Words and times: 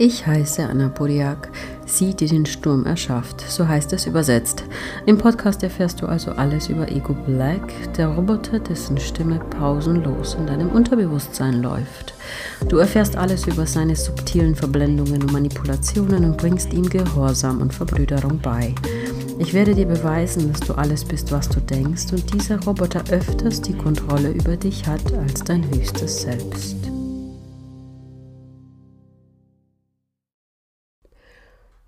Ich 0.00 0.24
heiße 0.24 0.64
Anna 0.64 0.86
Buriak, 0.86 1.50
sie, 1.84 2.14
die 2.14 2.26
den 2.26 2.46
Sturm 2.46 2.86
erschafft, 2.86 3.40
so 3.40 3.66
heißt 3.66 3.92
es 3.92 4.06
übersetzt. 4.06 4.62
Im 5.06 5.18
Podcast 5.18 5.64
erfährst 5.64 6.00
du 6.00 6.06
also 6.06 6.30
alles 6.30 6.68
über 6.68 6.88
Ego 6.88 7.14
Black, 7.26 7.72
der 7.96 8.06
Roboter, 8.06 8.60
dessen 8.60 8.96
Stimme 8.98 9.40
pausenlos 9.58 10.36
in 10.36 10.46
deinem 10.46 10.68
Unterbewusstsein 10.68 11.62
läuft. 11.62 12.14
Du 12.68 12.76
erfährst 12.76 13.16
alles 13.16 13.48
über 13.48 13.66
seine 13.66 13.96
subtilen 13.96 14.54
Verblendungen 14.54 15.20
und 15.20 15.32
Manipulationen 15.32 16.24
und 16.26 16.36
bringst 16.36 16.72
ihm 16.72 16.88
Gehorsam 16.88 17.60
und 17.60 17.74
Verbrüderung 17.74 18.38
bei. 18.38 18.76
Ich 19.40 19.52
werde 19.52 19.74
dir 19.74 19.86
beweisen, 19.86 20.52
dass 20.52 20.60
du 20.60 20.74
alles 20.74 21.04
bist, 21.04 21.32
was 21.32 21.48
du 21.48 21.58
denkst 21.58 22.12
und 22.12 22.32
dieser 22.32 22.62
Roboter 22.62 23.02
öfters 23.10 23.60
die 23.62 23.76
Kontrolle 23.76 24.30
über 24.30 24.56
dich 24.56 24.86
hat 24.86 25.12
als 25.14 25.42
dein 25.42 25.68
höchstes 25.74 26.22
Selbst. 26.22 26.76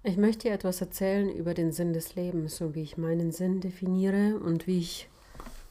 Ich 0.02 0.16
möchte 0.16 0.48
dir 0.48 0.54
etwas 0.54 0.80
erzählen 0.80 1.28
über 1.28 1.52
den 1.52 1.72
Sinn 1.72 1.92
des 1.92 2.14
Lebens 2.14 2.62
und 2.62 2.74
wie 2.74 2.80
ich 2.82 2.96
meinen 2.96 3.32
Sinn 3.32 3.60
definiere 3.60 4.38
und 4.38 4.66
wie 4.66 4.78
ich 4.78 5.10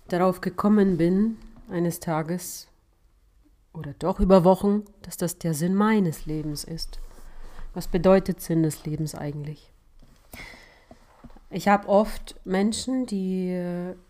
darauf 0.07 0.39
gekommen 0.39 0.97
bin, 0.97 1.37
eines 1.67 1.99
Tages 1.99 2.67
oder 3.73 3.95
doch 3.97 4.19
über 4.19 4.43
Wochen, 4.43 4.85
dass 5.01 5.17
das 5.17 5.39
der 5.39 5.55
Sinn 5.55 5.73
meines 5.73 6.27
Lebens 6.27 6.63
ist. 6.63 6.99
Was 7.73 7.87
bedeutet 7.87 8.39
Sinn 8.39 8.61
des 8.61 8.85
Lebens 8.85 9.15
eigentlich? 9.15 9.71
Ich 11.49 11.67
habe 11.67 11.89
oft 11.89 12.35
Menschen, 12.45 13.07
die 13.07 13.49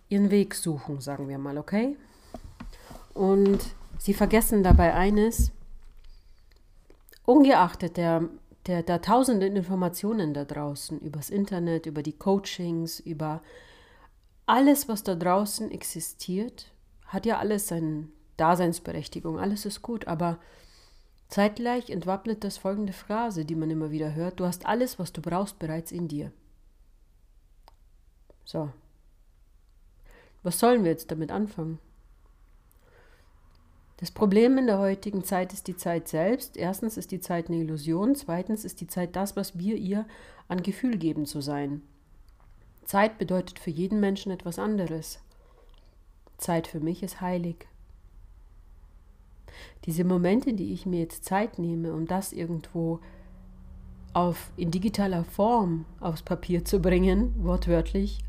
ihren 0.10 0.32
Weg 0.32 0.54
suchen, 0.54 1.00
sagen 1.00 1.30
wir 1.30 1.38
mal, 1.38 1.58
okay? 1.58 1.96
Und 3.14 3.60
sie 3.98 4.14
vergessen 4.14 4.64
dabei 4.64 4.94
eines, 4.94 5.52
ungeachtet 7.24 7.96
der 7.96 8.28
der, 8.70 8.84
der 8.84 9.02
tausenden 9.02 9.56
Informationen 9.56 10.36
da 10.36 10.46
draußen, 10.46 11.00
übers 11.00 11.32
Internet, 11.32 11.88
über 11.88 12.04
die 12.04 12.16
Coachings, 12.16 13.00
über 13.00 13.42
alles, 14.46 14.88
was 14.88 15.04
da 15.04 15.16
draußen 15.16 15.72
existiert, 15.72 16.72
hat 17.08 17.26
ja 17.26 17.40
alles 17.40 17.68
seine 17.68 18.08
Daseinsberechtigung, 18.38 19.40
alles 19.40 19.66
ist 19.66 19.82
gut, 19.82 20.08
aber 20.08 20.38
zeitgleich 21.30 21.90
entwappnet 21.90 22.44
das 22.44 22.60
folgende 22.60 22.94
Phrase, 22.94 23.44
die 23.44 23.56
man 23.56 23.72
immer 23.72 23.90
wieder 23.90 24.14
hört, 24.14 24.40
du 24.40 24.46
hast 24.46 24.68
alles, 24.68 25.00
was 25.00 25.12
du 25.14 25.22
brauchst, 25.22 25.58
bereits 25.58 25.92
in 25.92 26.08
dir. 26.08 26.32
So. 28.46 28.70
Was 30.44 30.60
sollen 30.60 30.84
wir 30.84 30.92
jetzt 30.92 31.10
damit 31.10 31.32
anfangen? 31.32 31.80
Das 34.00 34.12
Problem 34.12 34.58
in 34.58 34.68
der 34.68 34.80
heutigen 34.80 35.26
Zeit 35.26 35.52
ist 35.52 35.68
die 35.68 35.76
Zeit 35.76 36.08
selbst. 36.08 36.56
Erstens 36.56 36.96
ist 36.96 37.12
die 37.12 37.20
Zeit 37.20 37.50
eine 37.50 37.58
Illusion. 37.58 38.16
Zweitens 38.16 38.64
ist 38.64 38.80
die 38.80 38.88
Zeit 38.88 39.18
das, 39.18 39.36
was 39.36 39.60
wir 39.60 39.76
ihr 39.76 40.06
an 40.48 40.64
Gefühl 40.64 40.98
geben 40.98 41.26
zu 41.26 41.42
sein. 41.42 41.82
Zeit 42.86 43.18
bedeutet 43.18 43.60
für 43.60 43.72
jeden 43.72 44.00
Menschen 44.00 44.32
etwas 44.32 44.58
anderes. 44.58 45.20
Zeit 46.38 46.68
für 46.68 46.80
mich 46.80 47.04
ist 47.04 47.20
heilig. 47.20 47.68
Diese 49.84 50.06
Momente, 50.06 50.54
die 50.54 50.72
ich 50.72 50.86
mir 50.86 51.02
jetzt 51.02 51.26
Zeit 51.26 51.60
nehme, 51.60 51.94
um 51.94 52.08
das 52.08 52.32
irgendwo 52.32 53.02
auf, 54.14 54.50
in 54.56 54.72
digitaler 54.72 55.26
Form 55.26 55.84
aufs 56.00 56.24
Papier 56.24 56.64
zu 56.64 56.80
bringen, 56.80 57.34
wortwörtlich 57.44 58.20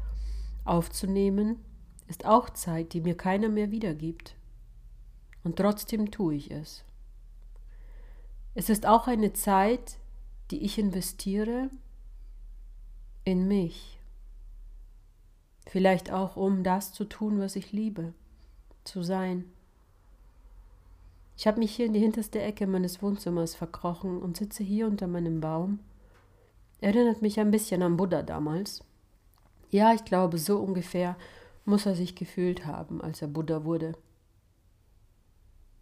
aufzunehmen, 0.65 1.61
ist 2.09 2.27
auch 2.27 2.51
Zeit, 2.51 2.93
die 2.93 3.01
mir 3.01 3.17
keiner 3.17 3.49
mehr 3.49 3.71
wiedergibt. 3.71 4.35
Und 5.43 5.57
trotzdem 5.57 6.11
tue 6.11 6.35
ich 6.35 6.51
es. 6.51 6.85
Es 8.55 8.69
ist 8.69 8.87
auch 8.87 9.07
eine 9.07 9.33
Zeit, 9.33 9.97
die 10.51 10.63
ich 10.63 10.79
investiere 10.79 11.71
in 13.25 13.47
mich. 13.47 13.99
Vielleicht 15.67 16.11
auch, 16.11 16.37
um 16.37 16.65
das 16.65 16.93
zu 16.93 17.05
tun, 17.05 17.39
was 17.39 17.55
ich 17.55 17.73
liebe, 17.73 18.13
zu 18.85 19.03
sein. 19.03 19.45
Ich 21.37 21.47
habe 21.47 21.61
mich 21.61 21.75
hier 21.75 21.87
in 21.87 21.93
die 21.93 22.01
hinterste 22.01 22.43
Ecke 22.43 22.67
meines 22.67 23.01
Wohnzimmers 23.03 23.55
verkrochen 23.55 24.21
und 24.21 24.37
sitze 24.37 24.63
hier 24.63 24.87
unter 24.87 25.07
meinem 25.07 25.41
Baum. 25.41 25.79
Erinnert 26.81 27.23
mich 27.23 27.39
ein 27.39 27.51
bisschen 27.51 27.83
an 27.83 27.97
Buddha 27.97 28.23
damals. 28.23 28.83
Ja, 29.71 29.95
ich 29.95 30.05
glaube, 30.05 30.39
so 30.39 30.59
ungefähr 30.59 31.17
muss 31.65 31.87
er 31.87 31.95
sich 31.95 32.17
gefühlt 32.17 32.67
haben, 32.67 33.01
als 33.01 33.23
er 33.23 33.29
Buddha 33.29 33.65
wurde. 33.65 33.95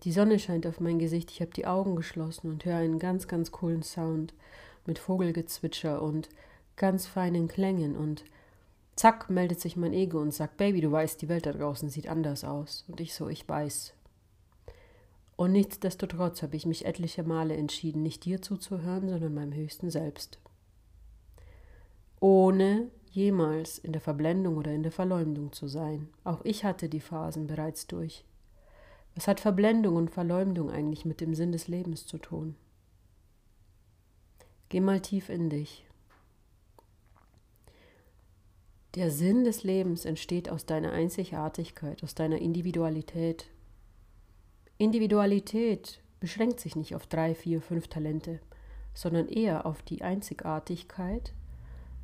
Die 0.05 0.13
Sonne 0.13 0.39
scheint 0.39 0.67
auf 0.67 0.81
mein 0.81 0.99
Gesicht, 0.99 1.31
ich 1.31 1.41
habe 1.41 1.51
die 1.51 1.67
Augen 1.67 1.97
geschlossen 1.97 2.51
und 2.51 2.65
höre 2.65 2.77
einen 2.77 2.99
ganz, 2.99 3.27
ganz 3.27 3.51
coolen 3.51 3.83
Sound 3.83 4.33
mit 4.87 4.99
Vogelgezwitscher 4.99 6.01
und 6.01 6.29
ganz 6.77 7.07
feinen 7.07 7.49
Klängen 7.49 7.97
und 7.97 8.25
zack 8.95 9.29
meldet 9.31 9.61
sich 9.61 9.77
mein 9.77 9.93
Ego 9.93 10.21
und 10.21 10.33
sagt, 10.33 10.57
Baby, 10.57 10.81
du 10.81 10.91
weißt, 10.91 11.21
die 11.21 11.29
Welt 11.29 11.47
da 11.47 11.53
draußen 11.53 11.89
sieht 11.89 12.09
anders 12.09 12.45
aus. 12.45 12.85
Und 12.89 13.01
ich 13.01 13.15
so, 13.15 13.29
ich 13.29 13.49
weiß. 13.49 13.95
Und 15.37 15.53
nichtsdestotrotz 15.53 16.43
habe 16.43 16.57
ich 16.57 16.67
mich 16.67 16.85
etliche 16.85 17.23
Male 17.23 17.57
entschieden, 17.57 18.03
nicht 18.03 18.25
dir 18.25 18.43
zuzuhören, 18.43 19.09
sondern 19.09 19.35
meinem 19.35 19.53
höchsten 19.53 19.91
Selbst. 19.91 20.39
Ohne 22.19 22.91
jemals 23.13 23.79
in 23.79 23.93
der 23.93 24.01
Verblendung 24.01 24.57
oder 24.57 24.73
in 24.73 24.83
der 24.83 24.93
Verleumdung 24.93 25.53
zu 25.53 25.69
sein. 25.69 26.09
Auch 26.25 26.45
ich 26.45 26.65
hatte 26.65 26.89
die 26.89 27.01
Phasen 27.01 27.47
bereits 27.47 27.87
durch. 27.87 28.25
Was 29.15 29.27
hat 29.27 29.41
Verblendung 29.41 29.97
und 29.97 30.11
Verleumdung 30.11 30.71
eigentlich 30.71 31.05
mit 31.05 31.21
dem 31.21 31.35
Sinn 31.35 31.53
des 31.53 31.69
Lebens 31.69 32.07
zu 32.07 32.19
tun? 32.19 32.55
Geh 34.69 34.81
mal 34.81 35.01
tief 35.01 35.29
in 35.29 35.51
dich. 35.51 35.87
Der 38.95 39.11
Sinn 39.11 39.45
des 39.45 39.63
Lebens 39.65 40.05
entsteht 40.05 40.49
aus 40.49 40.67
deiner 40.67 40.93
Einzigartigkeit, 40.93 42.03
aus 42.03 42.15
deiner 42.15 42.39
Individualität. 42.39 43.47
Individualität 44.77 46.01
beschränkt 46.21 46.61
sich 46.61 46.77
nicht 46.77 46.95
auf 46.95 47.07
drei, 47.07 47.35
vier, 47.35 47.61
fünf 47.61 47.89
Talente, 47.89 48.41
sondern 48.95 49.29
eher 49.29 49.67
auf 49.67 49.83
die 49.83 50.03
Einzigartigkeit 50.03 51.33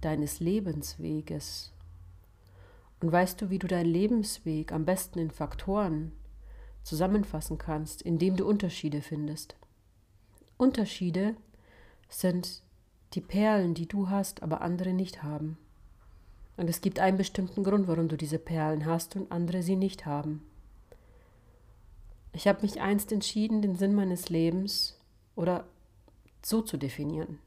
deines 0.01 0.41
Lebensweges. 0.41 1.73
Und 3.01 3.11
weißt 3.13 3.41
du, 3.41 3.51
wie 3.51 3.59
du 3.59 3.67
deinen 3.67 3.91
Lebensweg 3.91 4.73
am 4.73 4.85
besten 4.85 5.19
in 5.19 5.31
Faktoren 5.31 6.13
zusammenfassen 6.85 7.59
kannst, 7.59 8.03
indem 8.03 8.37
du 8.37 8.47
Unterschiede 8.47 9.03
findest. 9.03 9.57
Unterschiede 10.57 11.35
sind 12.09 12.63
die 13.15 13.21
Perlen, 13.21 13.75
die 13.75 13.89
du 13.89 14.09
hast, 14.09 14.43
aber 14.43 14.61
andere 14.61 14.93
nicht 14.93 15.23
haben. 15.23 15.59
Und 16.57 16.69
es 16.71 16.81
gibt 16.81 17.01
einen 17.01 17.17
bestimmten 17.17 17.65
Grund, 17.65 17.89
warum 17.89 18.09
du 18.09 18.17
diese 18.17 18.39
Perlen 18.39 18.87
hast 18.87 19.17
und 19.17 19.33
andere 19.33 19.63
sie 19.63 19.77
nicht 19.77 20.07
haben. 20.07 20.47
Ich 22.33 22.47
habe 22.47 22.63
mich 22.63 22.81
einst 22.81 23.13
entschieden, 23.13 23.63
den 23.63 23.77
Sinn 23.77 23.95
meines 23.95 24.29
Lebens 24.29 24.99
oder 25.35 25.67
so 26.43 26.63
zu 26.63 26.77
definieren. 26.77 27.39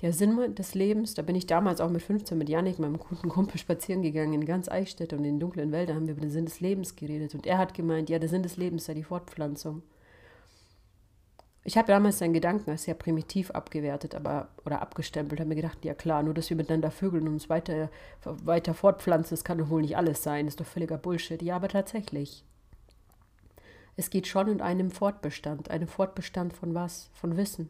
Der 0.00 0.14
Sinn 0.14 0.54
des 0.54 0.74
Lebens, 0.74 1.12
da 1.12 1.20
bin 1.20 1.36
ich 1.36 1.46
damals 1.46 1.80
auch 1.80 1.90
mit 1.90 2.02
15 2.02 2.38
mit 2.38 2.48
Janik, 2.48 2.78
meinem 2.78 2.98
guten 2.98 3.28
Kumpel, 3.28 3.58
spazieren 3.58 4.00
gegangen 4.00 4.32
in 4.32 4.46
ganz 4.46 4.68
Eichstätt 4.68 5.12
und 5.12 5.24
in 5.24 5.38
dunklen 5.38 5.72
Wäldern 5.72 5.96
haben 5.96 6.06
wir 6.06 6.12
über 6.12 6.22
den 6.22 6.30
Sinn 6.30 6.46
des 6.46 6.60
Lebens 6.60 6.96
geredet. 6.96 7.34
Und 7.34 7.46
er 7.46 7.58
hat 7.58 7.74
gemeint, 7.74 8.08
ja, 8.08 8.18
der 8.18 8.30
Sinn 8.30 8.42
des 8.42 8.56
Lebens 8.56 8.86
sei 8.86 8.94
die 8.94 9.02
Fortpflanzung. 9.02 9.82
Ich 11.64 11.76
habe 11.76 11.88
damals 11.88 12.18
seinen 12.18 12.32
Gedanken 12.32 12.70
als 12.70 12.84
sehr 12.84 12.94
primitiv 12.94 13.50
abgewertet 13.50 14.14
aber, 14.14 14.48
oder 14.64 14.80
abgestempelt, 14.80 15.38
habe 15.38 15.50
mir 15.50 15.56
gedacht, 15.56 15.84
ja 15.84 15.92
klar, 15.92 16.22
nur 16.22 16.32
dass 16.32 16.48
wir 16.48 16.56
miteinander 16.56 16.90
vögeln 16.90 17.28
und 17.28 17.34
uns 17.34 17.50
weiter, 17.50 17.90
weiter 18.24 18.72
fortpflanzen, 18.72 19.36
das 19.36 19.44
kann 19.44 19.58
doch 19.58 19.68
wohl 19.68 19.82
nicht 19.82 19.98
alles 19.98 20.22
sein, 20.22 20.46
das 20.46 20.54
ist 20.54 20.60
doch 20.60 20.66
völliger 20.66 20.96
Bullshit. 20.96 21.42
Ja, 21.42 21.56
aber 21.56 21.68
tatsächlich. 21.68 22.46
Es 23.96 24.08
geht 24.08 24.26
schon 24.26 24.48
um 24.48 24.62
einen 24.62 24.90
Fortbestand. 24.90 25.70
Einen 25.70 25.86
Fortbestand 25.86 26.54
von 26.54 26.72
was? 26.72 27.10
Von 27.12 27.36
Wissen 27.36 27.68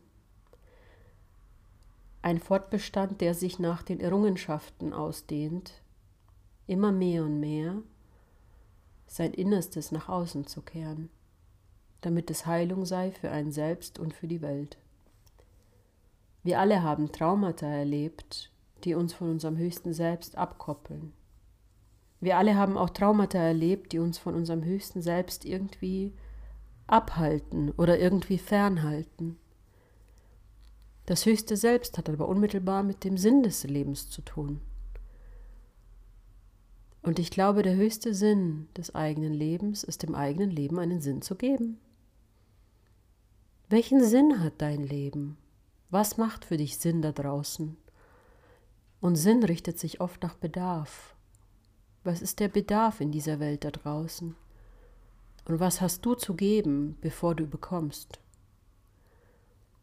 ein 2.22 2.38
Fortbestand, 2.38 3.20
der 3.20 3.34
sich 3.34 3.58
nach 3.58 3.82
den 3.82 4.00
Errungenschaften 4.00 4.92
ausdehnt, 4.92 5.82
immer 6.66 6.92
mehr 6.92 7.24
und 7.24 7.40
mehr 7.40 7.76
sein 9.06 9.32
Innerstes 9.32 9.90
nach 9.90 10.08
außen 10.08 10.46
zu 10.46 10.62
kehren, 10.62 11.08
damit 12.00 12.30
es 12.30 12.46
Heilung 12.46 12.84
sei 12.84 13.10
für 13.10 13.30
ein 13.30 13.50
Selbst 13.50 13.98
und 13.98 14.14
für 14.14 14.28
die 14.28 14.42
Welt. 14.42 14.78
Wir 16.42 16.60
alle 16.60 16.82
haben 16.82 17.12
Traumata 17.12 17.66
erlebt, 17.66 18.50
die 18.84 18.94
uns 18.94 19.12
von 19.12 19.30
unserem 19.30 19.56
höchsten 19.56 19.92
Selbst 19.92 20.36
abkoppeln. 20.36 21.12
Wir 22.20 22.36
alle 22.36 22.54
haben 22.54 22.76
auch 22.76 22.90
Traumata 22.90 23.38
erlebt, 23.38 23.92
die 23.92 23.98
uns 23.98 24.18
von 24.18 24.34
unserem 24.34 24.62
höchsten 24.62 25.02
Selbst 25.02 25.44
irgendwie 25.44 26.12
abhalten 26.86 27.70
oder 27.72 27.98
irgendwie 27.98 28.38
fernhalten. 28.38 29.38
Das 31.10 31.26
höchste 31.26 31.56
Selbst 31.56 31.98
hat 31.98 32.08
aber 32.08 32.28
unmittelbar 32.28 32.84
mit 32.84 33.02
dem 33.02 33.18
Sinn 33.18 33.42
des 33.42 33.64
Lebens 33.64 34.10
zu 34.10 34.22
tun. 34.22 34.60
Und 37.02 37.18
ich 37.18 37.32
glaube, 37.32 37.62
der 37.62 37.74
höchste 37.74 38.14
Sinn 38.14 38.68
des 38.76 38.94
eigenen 38.94 39.34
Lebens 39.34 39.82
ist 39.82 40.04
dem 40.04 40.14
eigenen 40.14 40.52
Leben 40.52 40.78
einen 40.78 41.00
Sinn 41.00 41.20
zu 41.20 41.34
geben. 41.34 41.80
Welchen 43.68 44.04
Sinn 44.04 44.38
hat 44.38 44.52
dein 44.58 44.84
Leben? 44.84 45.36
Was 45.90 46.16
macht 46.16 46.44
für 46.44 46.58
dich 46.58 46.78
Sinn 46.78 47.02
da 47.02 47.10
draußen? 47.10 47.76
Und 49.00 49.16
Sinn 49.16 49.42
richtet 49.42 49.80
sich 49.80 50.00
oft 50.00 50.22
nach 50.22 50.36
Bedarf. 50.36 51.16
Was 52.04 52.22
ist 52.22 52.38
der 52.38 52.46
Bedarf 52.46 53.00
in 53.00 53.10
dieser 53.10 53.40
Welt 53.40 53.64
da 53.64 53.72
draußen? 53.72 54.36
Und 55.44 55.58
was 55.58 55.80
hast 55.80 56.06
du 56.06 56.14
zu 56.14 56.34
geben, 56.34 56.98
bevor 57.00 57.34
du 57.34 57.48
bekommst? 57.48 58.20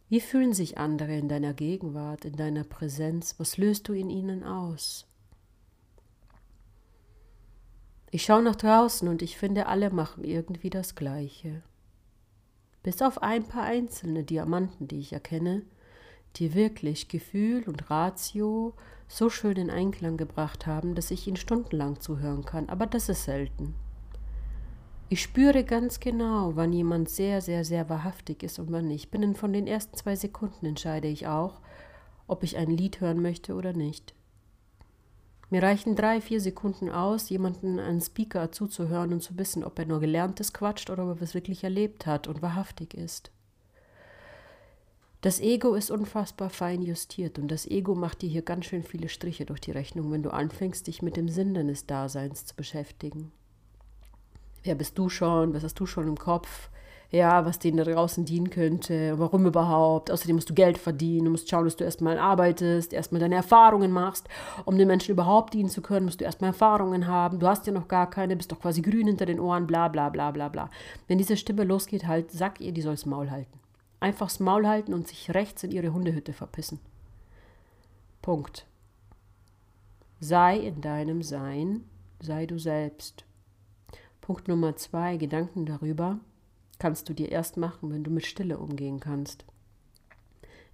Wie 0.09 0.21
fühlen 0.21 0.54
sich 0.54 0.77
andere 0.77 1.18
in 1.18 1.27
deiner 1.27 1.54
Gegenwart, 1.54 2.24
in 2.24 2.38
deiner 2.38 2.63
Präsenz? 2.63 3.36
Was 3.39 3.57
löst 3.57 3.89
du 3.89 3.94
in 3.94 4.09
ihnen 4.09 4.44
aus? 4.44 5.06
Ich 8.09 8.24
schaue 8.24 8.42
nach 8.42 8.56
draußen 8.56 9.07
und 9.09 9.21
ich 9.21 9.38
finde, 9.38 9.65
alle 9.65 9.89
machen 9.89 10.24
irgendwie 10.24 10.69
das 10.69 10.95
Gleiche. 10.95 11.62
Bis 12.83 13.01
auf 13.01 13.21
ein 13.21 13.44
paar 13.44 13.63
einzelne 13.63 14.24
Diamanten, 14.24 14.88
die 14.88 15.00
ich 15.00 15.12
erkenne, 15.12 15.63
die 16.38 16.53
wirklich 16.53 17.10
Gefühl 17.10 17.63
und 17.68 17.89
Ratio 17.89 18.75
so 19.10 19.30
schön 19.30 19.57
in 19.57 19.69
Einklang 19.69 20.15
gebracht 20.15 20.68
haben, 20.68 20.95
dass 20.95 21.12
ich 21.12 21.27
ihnen 21.27 21.36
stundenlang 21.36 22.00
zuhören 22.00 22.45
kann, 22.45 22.69
aber 22.69 22.86
das 22.86 23.10
ist 23.10 23.25
selten. 23.25 23.75
Ich 25.09 25.21
spüre 25.21 25.63
ganz 25.63 26.01
genau, 26.01 26.57
wann 26.57 26.74
jemand 26.74 27.09
sehr, 27.09 27.39
sehr, 27.42 27.63
sehr 27.63 27.88
wahrhaftig 27.88 28.44
ist 28.44 28.59
und 28.59 28.74
wann 28.74 28.89
nicht. 28.89 29.09
Binnen 29.09 29.36
von 29.36 29.54
den 29.54 29.65
ersten 29.65 29.95
zwei 29.95 30.18
Sekunden 30.18 30.65
entscheide 30.65 31.07
ich 31.07 31.27
auch, 31.27 31.62
ob 32.27 32.44
ich 32.44 32.57
ein 32.57 32.69
Lied 32.69 33.00
hören 33.00 33.21
möchte 33.21 33.56
oder 33.56 33.71
nicht. 33.71 34.13
Mir 35.50 35.63
reichen 35.63 35.95
drei, 35.95 36.19
vier 36.19 36.42
Sekunden 36.42 36.89
aus, 36.89 37.30
jemanden 37.30 37.80
einen 37.80 38.01
Speaker 38.01 38.51
zuzuhören 38.51 39.13
und 39.13 39.24
zu 39.24 39.38
wissen, 39.38 39.63
ob 39.63 39.80
er 39.80 39.86
nur 39.86 40.01
gelerntes 40.01 40.51
quatscht 40.51 40.89
oder 40.89 41.10
ob 41.10 41.19
er 41.19 41.24
es 41.24 41.33
wirklich 41.33 41.63
erlebt 41.63 42.06
hat 42.06 42.27
und 42.27 42.42
wahrhaftig 42.42 42.94
ist. 42.94 43.31
Das 45.21 45.39
Ego 45.39 45.74
ist 45.74 45.89
unfassbar 45.89 46.50
fein 46.50 46.81
justiert 46.81 47.39
und 47.39 47.48
das 47.48 47.65
Ego 47.65 47.95
macht 47.95 48.24
dir 48.24 48.30
hier 48.30 48.42
ganz 48.42 48.65
schön 48.65 48.83
viele 48.83 49.07
Striche 49.07 49.45
durch 49.45 49.62
die 49.62 49.71
Rechnung, 49.71 50.12
wenn 50.12 50.21
du 50.21 50.31
anfängst, 50.31 50.86
dich 50.86 51.01
mit 51.01 51.15
dem 51.15 51.30
Sinn 51.30 51.53
deines 51.53 51.86
Daseins 51.86 52.45
zu 52.45 52.53
beschäftigen. 52.53 53.31
Wer 54.67 54.75
bist 54.75 54.97
du 54.97 55.07
schon? 55.07 55.53
Was 55.53 55.63
hast 55.63 55.79
du 55.79 55.85
schon 55.85 56.09
im 56.09 56.17
Kopf? 56.17 56.69
Ja, 57.09 57.45
was 57.45 57.57
denen 57.57 57.77
da 57.77 57.85
draußen 57.85 58.25
dienen 58.25 58.49
könnte, 58.49 59.17
warum 59.17 59.45
überhaupt. 59.45 60.11
Außerdem 60.11 60.35
musst 60.35 60.49
du 60.49 60.53
Geld 60.53 60.77
verdienen, 60.77 61.23
du 61.23 61.31
musst 61.31 61.49
schauen, 61.49 61.63
dass 61.63 61.77
du 61.77 61.85
erstmal 61.85 62.19
arbeitest, 62.19 62.91
erstmal 62.91 63.21
deine 63.21 63.35
Erfahrungen 63.35 63.91
machst. 63.91 64.27
Um 64.65 64.77
den 64.77 64.89
Menschen 64.89 65.13
überhaupt 65.13 65.53
dienen 65.53 65.69
zu 65.69 65.81
können, 65.81 66.05
musst 66.05 66.19
du 66.19 66.25
erstmal 66.25 66.49
Erfahrungen 66.49 67.07
haben. 67.07 67.39
Du 67.39 67.47
hast 67.47 67.65
ja 67.65 67.71
noch 67.71 67.87
gar 67.87 68.09
keine, 68.09 68.35
bist 68.35 68.51
doch 68.51 68.59
quasi 68.59 68.81
grün 68.81 69.07
hinter 69.07 69.25
den 69.25 69.39
Ohren, 69.39 69.67
bla 69.67 69.87
bla 69.87 70.09
bla 70.09 70.31
bla 70.31 70.49
bla. 70.49 70.69
Wenn 71.07 71.17
diese 71.17 71.37
Stimme 71.37 71.63
losgeht, 71.63 72.05
halt, 72.05 72.31
sag 72.31 72.59
ihr, 72.59 72.73
die 72.73 72.81
soll's 72.81 73.05
Maul 73.05 73.31
halten. 73.31 73.57
Einfach's 74.01 74.41
Maul 74.41 74.67
halten 74.67 74.93
und 74.93 75.07
sich 75.07 75.33
rechts 75.33 75.63
in 75.63 75.71
ihre 75.71 75.93
Hundehütte 75.93 76.33
verpissen. 76.33 76.79
Punkt. 78.21 78.67
Sei 80.19 80.57
in 80.57 80.81
deinem 80.81 81.23
Sein, 81.23 81.85
sei 82.19 82.45
du 82.45 82.59
selbst. 82.59 83.26
Punkt 84.27 84.50
Nummer 84.50 84.75
zwei, 84.75 85.15
Gedanken 85.15 85.65
darüber 85.65 86.19
kannst 86.79 87.07
du 87.07 87.13
dir 87.13 87.31
erst 87.31 87.56
machen, 87.56 87.94
wenn 87.94 88.03
du 88.03 88.12
mit 88.12 88.25
Stille 88.25 88.57
umgehen 88.57 89.00
kannst. 89.00 89.45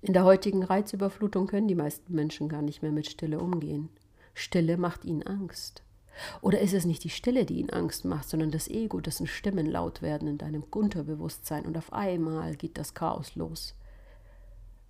In 0.01 0.13
der 0.13 0.23
heutigen 0.23 0.63
Reizüberflutung 0.63 1.45
können 1.45 1.67
die 1.67 1.75
meisten 1.75 2.15
Menschen 2.15 2.49
gar 2.49 2.63
nicht 2.63 2.81
mehr 2.81 2.91
mit 2.91 3.05
Stille 3.05 3.39
umgehen. 3.39 3.89
Stille 4.33 4.75
macht 4.77 5.05
ihnen 5.05 5.21
Angst. 5.21 5.83
Oder 6.41 6.61
ist 6.61 6.73
es 6.73 6.85
nicht 6.85 7.03
die 7.03 7.11
Stille, 7.11 7.45
die 7.45 7.59
ihnen 7.59 7.69
Angst 7.69 8.05
macht, 8.05 8.27
sondern 8.27 8.49
das 8.49 8.67
Ego, 8.67 8.99
dessen 9.01 9.27
Stimmen 9.27 9.67
laut 9.67 10.01
werden 10.01 10.27
in 10.27 10.39
deinem 10.39 10.63
Unterbewusstsein 10.63 11.67
und 11.67 11.77
auf 11.77 11.93
einmal 11.93 12.55
geht 12.55 12.79
das 12.79 12.95
Chaos 12.95 13.35
los. 13.35 13.75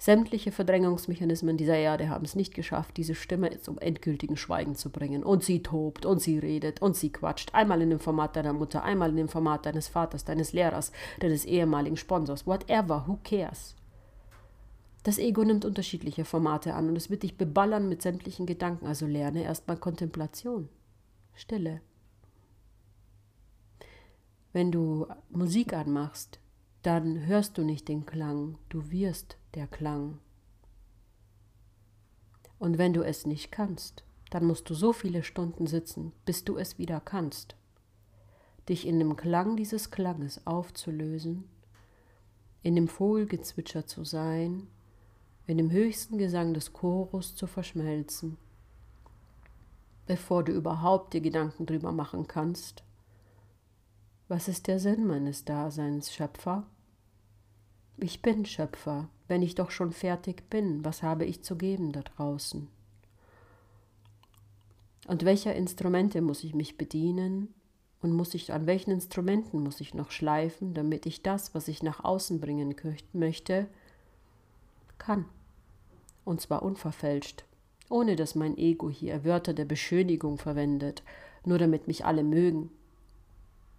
Sämtliche 0.03 0.51
Verdrängungsmechanismen 0.51 1.55
dieser 1.55 1.77
Erde 1.77 2.09
haben 2.09 2.25
es 2.25 2.35
nicht 2.35 2.53
geschafft, 2.53 2.97
diese 2.97 3.15
Stimme 3.15 3.61
zum 3.61 3.79
endgültigen 3.79 4.35
Schweigen 4.35 4.75
zu 4.75 4.89
bringen. 4.89 5.23
Und 5.23 5.45
sie 5.45 5.63
tobt 5.63 6.05
und 6.05 6.21
sie 6.21 6.39
redet 6.39 6.81
und 6.81 6.97
sie 6.97 7.09
quatscht. 7.09 7.55
Einmal 7.55 7.81
in 7.81 7.89
dem 7.89 8.01
Format 8.01 8.35
deiner 8.35 8.51
Mutter, 8.51 8.83
einmal 8.83 9.11
in 9.11 9.15
dem 9.15 9.29
Format 9.29 9.65
deines 9.65 9.87
Vaters, 9.87 10.25
deines 10.25 10.51
Lehrers, 10.51 10.91
deines 11.21 11.45
ehemaligen 11.45 11.95
Sponsors. 11.95 12.45
Whatever, 12.45 13.05
who 13.07 13.17
cares? 13.23 13.77
Das 15.03 15.19
Ego 15.19 15.45
nimmt 15.45 15.63
unterschiedliche 15.63 16.25
Formate 16.25 16.73
an 16.73 16.89
und 16.89 16.97
es 16.97 17.09
wird 17.09 17.23
dich 17.23 17.37
beballern 17.37 17.87
mit 17.87 18.01
sämtlichen 18.01 18.45
Gedanken. 18.45 18.87
Also 18.87 19.05
lerne 19.05 19.43
erstmal 19.43 19.77
Kontemplation, 19.77 20.67
Stille. 21.33 21.79
Wenn 24.51 24.69
du 24.69 25.07
Musik 25.29 25.71
anmachst, 25.71 26.41
dann 26.81 27.25
hörst 27.25 27.57
du 27.57 27.63
nicht 27.63 27.87
den 27.87 28.05
Klang, 28.05 28.57
du 28.67 28.91
wirst 28.91 29.37
der 29.55 29.67
Klang. 29.67 30.19
Und 32.59 32.77
wenn 32.77 32.93
du 32.93 33.03
es 33.03 33.25
nicht 33.25 33.51
kannst, 33.51 34.03
dann 34.29 34.45
musst 34.45 34.69
du 34.69 34.73
so 34.73 34.93
viele 34.93 35.23
Stunden 35.23 35.67
sitzen, 35.67 36.11
bis 36.25 36.43
du 36.43 36.57
es 36.57 36.77
wieder 36.77 36.99
kannst. 36.99 37.55
Dich 38.67 38.87
in 38.87 38.97
dem 38.99 39.15
Klang 39.15 39.57
dieses 39.57 39.91
Klanges 39.91 40.47
aufzulösen, 40.47 41.43
in 42.61 42.75
dem 42.75 42.87
Vogelgezwitscher 42.87 43.85
zu 43.85 44.05
sein, 44.05 44.67
in 45.45 45.57
dem 45.57 45.69
höchsten 45.69 46.17
Gesang 46.17 46.53
des 46.53 46.71
Chorus 46.73 47.35
zu 47.35 47.45
verschmelzen, 47.45 48.37
bevor 50.05 50.43
du 50.43 50.53
überhaupt 50.53 51.13
dir 51.13 51.21
Gedanken 51.21 51.65
drüber 51.65 51.91
machen 51.91 52.27
kannst. 52.27 52.83
Was 54.29 54.47
ist 54.47 54.67
der 54.67 54.79
Sinn 54.79 55.05
meines 55.05 55.43
Daseins, 55.43 56.13
Schöpfer? 56.13 56.65
Ich 57.97 58.21
bin 58.21 58.45
Schöpfer, 58.45 59.09
wenn 59.33 59.41
ich 59.41 59.55
doch 59.55 59.71
schon 59.71 59.91
fertig 59.91 60.47
bin, 60.51 60.85
was 60.85 61.01
habe 61.01 61.25
ich 61.25 61.41
zu 61.41 61.55
geben 61.55 61.91
da 61.91 62.03
draußen? 62.03 62.67
Und 65.07 65.25
welcher 65.25 65.55
Instrumente 65.55 66.21
muss 66.21 66.43
ich 66.43 66.53
mich 66.53 66.77
bedienen? 66.77 67.51
Und 67.99 68.13
muss 68.13 68.35
ich, 68.35 68.53
an 68.53 68.67
welchen 68.67 68.91
Instrumenten 68.91 69.63
muss 69.63 69.81
ich 69.81 69.95
noch 69.95 70.11
schleifen, 70.11 70.75
damit 70.75 71.07
ich 71.07 71.23
das, 71.23 71.55
was 71.55 71.67
ich 71.67 71.81
nach 71.81 72.03
außen 72.03 72.39
bringen 72.41 72.75
möchte, 73.11 73.65
kann? 74.99 75.25
Und 76.25 76.39
zwar 76.39 76.61
unverfälscht, 76.61 77.43
ohne 77.89 78.15
dass 78.15 78.35
mein 78.35 78.55
Ego 78.55 78.91
hier 78.91 79.25
Wörter 79.25 79.55
der 79.55 79.65
Beschönigung 79.65 80.37
verwendet, 80.37 81.01
nur 81.43 81.57
damit 81.57 81.87
mich 81.87 82.05
alle 82.05 82.23
mögen, 82.23 82.69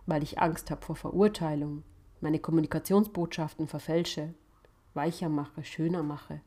weil 0.07 0.25
ich 0.25 0.41
Angst 0.41 0.73
habe 0.73 0.85
vor 0.85 0.97
Verurteilung, 0.97 1.85
meine 2.21 2.41
Kommunikationsbotschaften 2.41 3.69
verfälsche, 3.69 4.35
weicher 4.95 5.29
mache, 5.29 5.65
schöner 5.65 6.03
mache. 6.03 6.41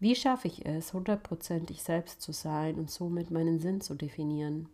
Wie 0.00 0.14
schaffe 0.14 0.48
ich 0.48 0.66
es, 0.66 0.92
hundertprozentig 0.92 1.82
selbst 1.82 2.20
zu 2.20 2.32
sein 2.32 2.76
und 2.76 2.90
somit 2.90 3.30
meinen 3.30 3.60
Sinn 3.60 3.80
zu 3.80 3.94
definieren? 3.94 4.68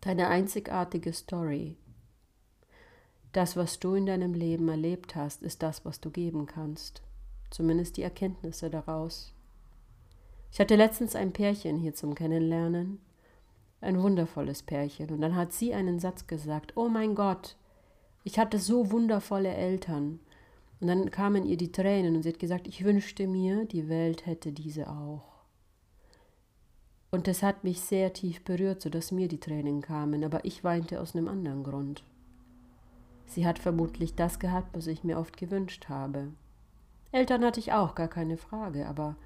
Deine 0.00 0.28
einzigartige 0.28 1.12
Story. 1.12 1.76
Das, 3.32 3.56
was 3.56 3.78
du 3.78 3.94
in 3.94 4.06
deinem 4.06 4.34
Leben 4.34 4.68
erlebt 4.68 5.14
hast, 5.14 5.42
ist 5.42 5.62
das, 5.62 5.84
was 5.84 6.00
du 6.00 6.10
geben 6.10 6.46
kannst. 6.46 7.02
Zumindest 7.50 7.96
die 7.96 8.02
Erkenntnisse 8.02 8.70
daraus. 8.70 9.32
Ich 10.52 10.60
hatte 10.60 10.76
letztens 10.76 11.14
ein 11.14 11.32
Pärchen 11.32 11.76
hier 11.76 11.94
zum 11.94 12.14
Kennenlernen. 12.14 13.00
Ein 13.80 14.00
wundervolles 14.00 14.62
Pärchen. 14.62 15.10
Und 15.10 15.20
dann 15.20 15.36
hat 15.36 15.52
sie 15.52 15.74
einen 15.74 15.98
Satz 15.98 16.26
gesagt, 16.26 16.76
oh 16.76 16.88
mein 16.88 17.14
Gott, 17.14 17.56
ich 18.24 18.38
hatte 18.38 18.58
so 18.58 18.90
wundervolle 18.90 19.54
Eltern. 19.54 20.18
Und 20.80 20.88
dann 20.88 21.10
kamen 21.10 21.46
ihr 21.46 21.56
die 21.56 21.72
Tränen 21.72 22.16
und 22.16 22.22
sie 22.22 22.30
hat 22.30 22.38
gesagt, 22.38 22.66
ich 22.66 22.84
wünschte 22.84 23.26
mir, 23.26 23.64
die 23.64 23.88
Welt 23.88 24.26
hätte 24.26 24.52
diese 24.52 24.90
auch. 24.90 25.44
Und 27.10 27.28
das 27.28 27.42
hat 27.42 27.64
mich 27.64 27.80
sehr 27.80 28.12
tief 28.12 28.42
berührt, 28.44 28.82
sodass 28.82 29.12
mir 29.12 29.28
die 29.28 29.40
Tränen 29.40 29.80
kamen, 29.80 30.24
aber 30.24 30.44
ich 30.44 30.64
weinte 30.64 31.00
aus 31.00 31.14
einem 31.14 31.28
anderen 31.28 31.62
Grund. 31.62 32.04
Sie 33.24 33.46
hat 33.46 33.58
vermutlich 33.58 34.14
das 34.14 34.38
gehabt, 34.38 34.76
was 34.76 34.86
ich 34.86 35.02
mir 35.02 35.18
oft 35.18 35.36
gewünscht 35.36 35.88
habe. 35.88 36.32
Eltern 37.12 37.44
hatte 37.44 37.60
ich 37.60 37.72
auch, 37.72 37.94
gar 37.94 38.08
keine 38.08 38.36
Frage, 38.36 38.86
aber 38.86 39.16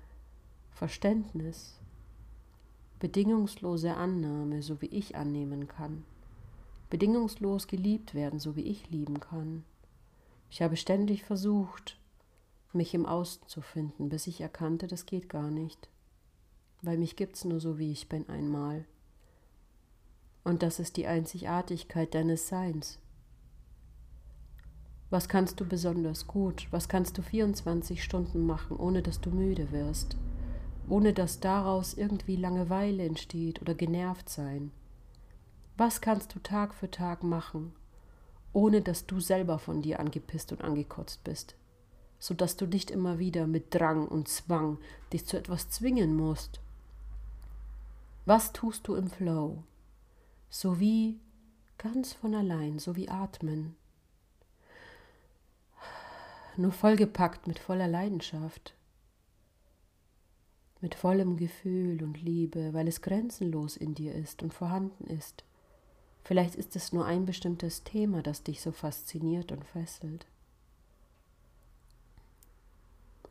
Verständnis, 0.71 1.81
bedingungslose 3.01 3.95
Annahme, 3.95 4.63
so 4.63 4.81
wie 4.81 4.87
ich 4.87 5.17
annehmen 5.17 5.67
kann 5.67 6.05
bedingungslos 6.91 7.69
geliebt 7.69 8.15
werden, 8.15 8.41
so 8.41 8.57
wie 8.57 8.63
ich 8.63 8.91
lieben 8.91 9.21
kann. 9.21 9.65
Ich 10.51 10.63
habe 10.63 10.77
ständig 10.77 11.23
versucht, 11.23 11.97
mich 12.73 12.93
im 12.93 13.07
Außen 13.07 13.47
zu 13.47 13.63
finden, 13.63 14.09
bis 14.09 14.27
ich 14.27 14.41
erkannte, 14.41 14.89
das 14.89 15.07
geht 15.07 15.29
gar 15.29 15.51
nicht, 15.51 15.89
weil 16.83 16.99
mich 16.99 17.15
gibt's 17.17 17.45
nur 17.45 17.61
so, 17.61 17.79
wie 17.79 17.93
ich 17.93 18.09
bin 18.09 18.29
einmal. 18.29 18.85
Und 20.43 20.63
das 20.63 20.81
ist 20.81 20.97
die 20.97 21.07
Einzigartigkeit 21.07 22.15
deines 22.15 22.49
Seins. 22.49 22.99
Was 25.09 25.29
kannst 25.29 25.61
du 25.61 25.65
besonders 25.65 26.27
gut? 26.27 26.67
Was 26.71 26.89
kannst 26.89 27.19
du 27.19 27.23
24 27.23 28.03
Stunden 28.03 28.45
machen, 28.47 28.77
ohne 28.77 29.03
dass 29.03 29.21
du 29.21 29.31
müde 29.31 29.71
wirst? 29.71 30.17
Ohne 30.89 31.13
dass 31.13 31.41
daraus 31.41 31.95
irgendwie 31.95 32.37
Langeweile 32.37 33.05
entsteht 33.05 33.61
oder 33.63 33.75
genervt 33.75 34.29
sein? 34.29 34.73
Was 35.77 36.01
kannst 36.01 36.35
du 36.35 36.41
Tag 36.41 36.75
für 36.75 36.91
Tag 36.91 37.23
machen, 37.23 37.73
ohne 38.53 38.83
dass 38.83 39.07
du 39.07 39.21
selber 39.21 39.59
von 39.59 39.83
dir 39.83 40.01
angepisst 40.01 40.53
und 40.53 40.63
angekotzt 40.63 41.23
bist, 41.25 41.55
so 42.19 42.35
dass 42.35 42.57
du 42.57 42.67
nicht 42.67 42.91
immer 42.91 43.19
wieder 43.19 43.47
mit 43.47 43.75
Drang 43.75 44.07
und 44.07 44.29
Zwang 44.29 44.79
dich 45.13 45.27
zu 45.27 45.37
etwas 45.37 45.71
zwingen 45.71 46.17
musst. 46.17 46.61
Was 48.27 48.53
tust 48.53 48.87
du 48.87 48.95
im 48.95 49.09
Flow? 49.09 49.63
So 50.51 50.81
wie 50.81 51.19
ganz 51.79 52.13
von 52.13 52.35
allein, 52.35 52.79
so 52.79 52.97
wie 52.97 53.09
atmen. 53.09 53.77
Nur 56.57 56.73
vollgepackt 56.73 57.47
mit 57.47 57.59
voller 57.59 57.89
Leidenschaft, 57.89 58.75
mit 60.81 60.95
vollem 60.95 61.37
Gefühl 61.37 62.03
und 62.03 62.21
Liebe, 62.21 62.75
weil 62.75 62.89
es 62.89 63.01
grenzenlos 63.01 63.77
in 63.77 63.95
dir 63.95 64.15
ist 64.15 64.43
und 64.43 64.53
vorhanden 64.53 65.05
ist. 65.07 65.45
Vielleicht 66.23 66.55
ist 66.55 66.77
es 66.77 66.93
nur 66.93 67.07
ein 67.07 67.27
bestimmtes 67.27 67.83
Thema, 67.85 68.23
das 68.23 68.43
dich 68.43 68.61
so 68.61 68.73
fasziniert 68.73 69.53
und 69.53 69.65
fesselt. 69.65 70.27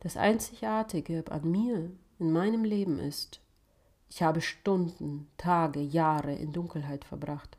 Das 0.00 0.16
Einzigartige 0.16 1.24
an 1.30 1.50
mir, 1.50 1.90
in 2.18 2.32
meinem 2.32 2.64
Leben 2.64 2.98
ist, 2.98 3.40
ich 4.08 4.22
habe 4.22 4.40
Stunden, 4.40 5.28
Tage, 5.36 5.80
Jahre 5.80 6.34
in 6.34 6.52
Dunkelheit 6.52 7.04
verbracht. 7.04 7.56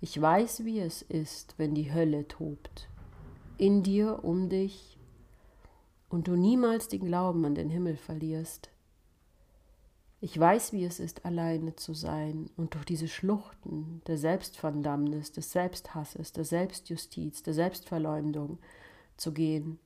Ich 0.00 0.20
weiß, 0.20 0.64
wie 0.64 0.80
es 0.80 1.02
ist, 1.02 1.54
wenn 1.58 1.74
die 1.74 1.92
Hölle 1.92 2.26
tobt. 2.28 2.88
In 3.56 3.82
dir, 3.82 4.24
um 4.24 4.48
dich, 4.48 4.98
und 6.08 6.26
du 6.26 6.34
niemals 6.34 6.88
den 6.88 7.04
Glauben 7.04 7.44
an 7.44 7.54
den 7.54 7.70
Himmel 7.70 7.96
verlierst. 7.96 8.69
Ich 10.22 10.38
weiß, 10.38 10.74
wie 10.74 10.84
es 10.84 11.00
ist, 11.00 11.24
alleine 11.24 11.76
zu 11.76 11.94
sein 11.94 12.50
und 12.58 12.74
durch 12.74 12.84
diese 12.84 13.08
Schluchten 13.08 14.02
der 14.06 14.18
Selbstverdammnis, 14.18 15.32
des 15.32 15.50
Selbsthasses, 15.50 16.32
der 16.32 16.44
Selbstjustiz, 16.44 17.42
der 17.42 17.54
Selbstverleumdung 17.54 18.58
zu 19.16 19.32
gehen. 19.32 19.78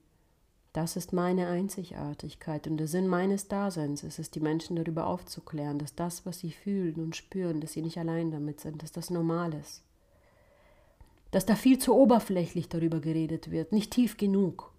Das 0.73 0.97
ist 0.97 1.13
meine 1.13 1.47
Einzigartigkeit 1.47 2.67
und 2.67 2.75
der 2.75 2.89
Sinn 2.89 3.07
meines 3.07 3.47
Daseins 3.47 4.03
ist 4.03 4.19
es, 4.19 4.29
die 4.29 4.41
Menschen 4.41 4.75
darüber 4.75 5.07
aufzuklären, 5.07 5.79
dass 5.79 5.95
das, 5.95 6.25
was 6.25 6.39
sie 6.39 6.51
fühlen 6.51 6.95
und 6.95 7.15
spüren, 7.15 7.61
dass 7.61 7.71
sie 7.71 7.81
nicht 7.81 7.97
allein 7.97 8.29
damit 8.29 8.59
sind, 8.59 8.83
dass 8.83 8.91
das 8.91 9.09
normal 9.09 9.53
ist. 9.53 9.83
Dass 11.31 11.45
da 11.45 11.55
viel 11.55 11.79
zu 11.79 11.95
oberflächlich 11.95 12.67
darüber 12.67 12.99
geredet 12.99 13.51
wird, 13.51 13.71
nicht 13.71 13.91
tief 13.91 14.17
genug. 14.17 14.74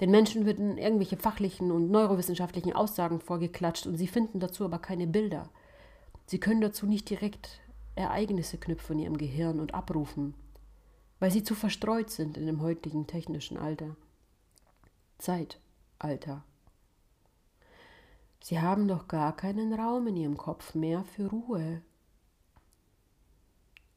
Den 0.00 0.10
Menschen 0.10 0.46
werden 0.46 0.78
irgendwelche 0.78 1.16
fachlichen 1.16 1.72
und 1.72 1.90
neurowissenschaftlichen 1.90 2.72
Aussagen 2.72 3.20
vorgeklatscht 3.20 3.86
und 3.86 3.96
sie 3.96 4.06
finden 4.06 4.38
dazu 4.38 4.64
aber 4.64 4.78
keine 4.78 5.06
Bilder. 5.06 5.50
Sie 6.26 6.38
können 6.38 6.60
dazu 6.60 6.86
nicht 6.86 7.10
direkt 7.10 7.60
Ereignisse 7.96 8.58
knüpfen 8.58 8.98
in 8.98 9.04
ihrem 9.04 9.18
Gehirn 9.18 9.58
und 9.58 9.74
abrufen, 9.74 10.34
weil 11.18 11.32
sie 11.32 11.42
zu 11.42 11.54
verstreut 11.54 12.10
sind 12.10 12.36
in 12.36 12.46
dem 12.46 12.62
heutigen 12.62 13.06
technischen 13.08 13.56
Alter. 13.56 13.96
Zeitalter. 15.18 16.44
Sie 18.40 18.60
haben 18.60 18.86
doch 18.86 19.08
gar 19.08 19.34
keinen 19.34 19.72
Raum 19.72 20.06
in 20.06 20.16
ihrem 20.16 20.36
Kopf 20.36 20.76
mehr 20.76 21.04
für 21.04 21.26
Ruhe. 21.26 21.82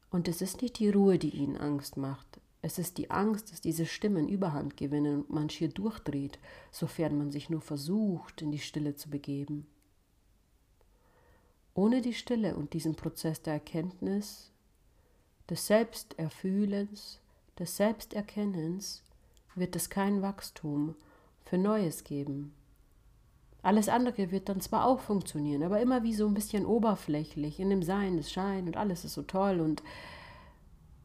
Und 0.10 0.28
es 0.28 0.42
ist 0.42 0.64
nicht 0.64 0.80
die 0.80 0.90
Ruhe, 0.90 1.20
die 1.20 1.30
ihnen 1.30 1.58
Angst 1.58 1.96
macht, 1.96 2.41
es 2.62 2.78
ist 2.78 2.98
die 2.98 3.10
Angst, 3.10 3.52
dass 3.52 3.62
diese 3.62 3.86
Stimmen 3.86 4.30
Überhand 4.30 4.78
gewinnen 4.78 5.22
und 5.24 5.30
man 5.32 5.50
schier 5.50 5.70
durchdreht, 5.70 6.40
sofern 6.70 7.18
man 7.18 7.32
sich 7.32 7.50
nur 7.50 7.62
versucht, 7.62 8.42
in 8.42 8.52
die 8.52 8.60
Stille 8.60 8.96
zu 8.96 9.10
begeben. 9.10 9.66
Ohne 11.74 12.02
die 12.02 12.14
Stille 12.14 12.56
und 12.56 12.74
diesen 12.74 12.96
Prozess 12.96 13.42
der 13.42 13.54
Erkenntnis, 13.54 14.52
des 15.50 15.68
Selbsterfühlens, 15.68 17.20
des 17.58 17.78
Selbsterkennens 17.78 19.04
wird 19.56 19.76
es 19.76 19.90
kein 19.90 20.22
Wachstum 20.22 20.96
für 21.44 21.58
Neues 21.58 22.04
geben. 22.04 22.54
Alles 23.64 23.90
andere 23.90 24.32
wird 24.32 24.50
dann 24.50 24.62
zwar 24.62 24.86
auch 24.86 25.00
funktionieren, 25.00 25.64
aber 25.64 25.82
immer 25.82 26.04
wie 26.04 26.14
so 26.14 26.28
ein 26.28 26.34
bisschen 26.34 26.66
oberflächlich, 26.66 27.60
in 27.60 27.70
dem 27.70 27.84
Sein, 27.84 28.18
des 28.18 28.32
Schein 28.32 28.68
und 28.68 28.78
alles 28.78 29.06
ist 29.06 29.14
so 29.14 29.24
toll 29.24 29.60
und 29.60 29.84